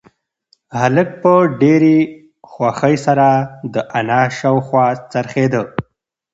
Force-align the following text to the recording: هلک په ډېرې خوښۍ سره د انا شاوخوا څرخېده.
هلک 0.79 1.09
په 1.21 1.33
ډېرې 1.61 1.97
خوښۍ 2.51 2.95
سره 3.05 3.27
د 3.73 3.75
انا 3.97 4.21
شاوخوا 4.37 4.87
څرخېده. 5.11 5.61